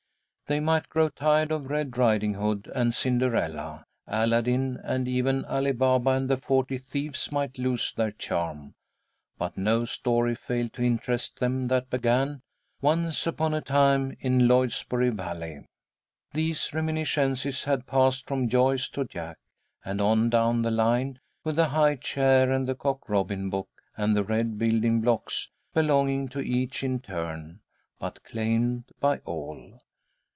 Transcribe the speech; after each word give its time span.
They 0.47 0.59
might 0.59 0.89
grow 0.89 1.07
tired 1.07 1.49
of 1.49 1.67
Red 1.69 1.97
Riding 1.97 2.33
Hood 2.33 2.69
and 2.75 2.93
Cinderella. 2.93 3.85
Aladdin 4.05 4.81
and 4.83 5.07
even 5.07 5.45
Ali 5.45 5.71
Baba 5.71 6.09
and 6.11 6.29
the 6.29 6.35
forty 6.35 6.77
thieves 6.77 7.31
might 7.31 7.57
lose 7.57 7.93
their 7.93 8.11
charm, 8.11 8.73
but 9.37 9.57
no 9.57 9.85
story 9.85 10.35
failed 10.35 10.73
to 10.73 10.83
interest 10.83 11.39
them 11.39 11.69
that 11.69 11.89
began 11.89 12.41
"Once 12.81 13.25
upon 13.25 13.53
a 13.53 13.61
time 13.61 14.17
in 14.19 14.45
Lloydsboro 14.49 15.11
Valley." 15.11 15.63
These 16.33 16.73
reminiscences 16.73 17.63
had 17.63 17.87
passed 17.87 18.27
from 18.27 18.49
Joyce 18.49 18.89
to 18.89 19.05
Jack, 19.05 19.37
and 19.85 20.01
on 20.01 20.29
down 20.29 20.63
the 20.63 20.69
line, 20.71 21.21
with 21.45 21.55
the 21.55 21.69
high 21.69 21.95
chair 21.95 22.51
and 22.51 22.67
the 22.67 22.75
Cock 22.75 23.07
Robin 23.07 23.49
book 23.49 23.69
and 23.95 24.17
the 24.17 24.23
red 24.25 24.57
building 24.57 24.99
blocks, 24.99 25.49
belonging 25.73 26.27
to 26.27 26.41
each 26.41 26.83
in 26.83 26.99
turn, 26.99 27.61
but 27.99 28.21
claimed 28.25 28.91
by 28.99 29.19
all. 29.19 29.79